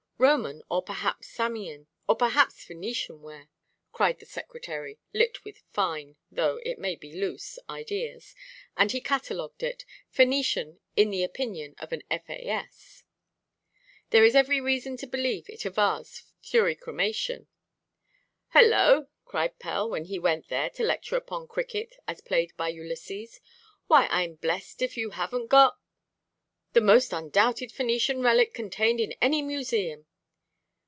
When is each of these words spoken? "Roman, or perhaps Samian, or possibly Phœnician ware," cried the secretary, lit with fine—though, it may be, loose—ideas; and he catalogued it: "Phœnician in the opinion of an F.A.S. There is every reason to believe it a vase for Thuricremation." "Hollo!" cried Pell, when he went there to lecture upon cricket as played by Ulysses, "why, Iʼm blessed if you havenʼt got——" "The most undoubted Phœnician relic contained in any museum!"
"Roman, 0.21 0.61
or 0.69 0.83
perhaps 0.83 1.27
Samian, 1.29 1.87
or 2.07 2.15
possibly 2.15 2.75
Phœnician 2.75 3.21
ware," 3.21 3.49
cried 3.91 4.19
the 4.19 4.27
secretary, 4.27 4.99
lit 5.13 5.43
with 5.43 5.63
fine—though, 5.71 6.59
it 6.63 6.77
may 6.77 6.95
be, 6.95 7.11
loose—ideas; 7.11 8.35
and 8.77 8.91
he 8.91 9.01
catalogued 9.01 9.63
it: 9.63 9.83
"Phœnician 10.13 10.77
in 10.95 11.09
the 11.09 11.23
opinion 11.23 11.73
of 11.79 11.91
an 11.91 12.03
F.A.S. 12.11 13.01
There 14.11 14.23
is 14.23 14.35
every 14.35 14.61
reason 14.61 14.95
to 14.97 15.07
believe 15.07 15.49
it 15.49 15.65
a 15.65 15.71
vase 15.71 16.19
for 16.19 16.27
Thuricremation." 16.43 17.47
"Hollo!" 18.49 19.07
cried 19.25 19.57
Pell, 19.57 19.89
when 19.89 20.05
he 20.05 20.19
went 20.19 20.49
there 20.49 20.69
to 20.69 20.83
lecture 20.83 21.15
upon 21.15 21.47
cricket 21.47 21.95
as 22.07 22.21
played 22.21 22.55
by 22.55 22.69
Ulysses, 22.69 23.41
"why, 23.87 24.07
Iʼm 24.09 24.39
blessed 24.39 24.83
if 24.83 24.97
you 24.97 25.09
havenʼt 25.09 25.47
got——" 25.47 25.79
"The 26.73 26.81
most 26.81 27.11
undoubted 27.11 27.71
Phœnician 27.71 28.23
relic 28.23 28.53
contained 28.53 28.99
in 28.99 29.13
any 29.13 29.41
museum!" 29.41 30.05